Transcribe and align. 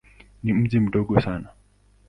Ni 0.43 0.53
mji 0.53 0.79
mdogo 0.79 1.21
sana. 1.21 1.49